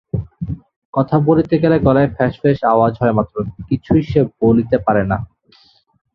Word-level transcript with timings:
কথা 0.93 1.15
বলিতে 1.19 1.55
গেলে 1.59 1.77
গলায় 1.79 2.09
ফ্যাসফ্যাস 2.15 2.59
আওয়াজ 2.73 2.93
হয় 3.01 3.13
মাত্র, 3.13 3.35
কিছুই 3.69 4.03
সে 4.03 4.21
বলিতে 4.41 4.77
পারে 4.77 5.03
না। 5.03 5.17